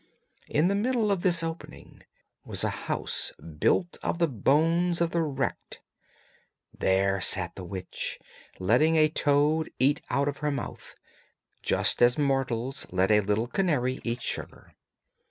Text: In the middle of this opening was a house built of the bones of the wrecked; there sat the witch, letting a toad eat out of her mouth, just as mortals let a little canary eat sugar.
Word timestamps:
In 0.47 0.67
the 0.67 0.73
middle 0.73 1.11
of 1.11 1.21
this 1.21 1.43
opening 1.43 2.01
was 2.43 2.63
a 2.63 2.71
house 2.89 3.33
built 3.59 3.99
of 4.01 4.17
the 4.17 4.27
bones 4.27 4.99
of 4.99 5.11
the 5.11 5.21
wrecked; 5.21 5.79
there 6.75 7.21
sat 7.21 7.53
the 7.53 7.63
witch, 7.63 8.17
letting 8.57 8.95
a 8.95 9.09
toad 9.09 9.69
eat 9.77 10.01
out 10.09 10.27
of 10.27 10.39
her 10.39 10.49
mouth, 10.49 10.95
just 11.61 12.01
as 12.01 12.17
mortals 12.17 12.87
let 12.89 13.11
a 13.11 13.19
little 13.21 13.45
canary 13.45 13.99
eat 14.03 14.23
sugar. 14.23 14.73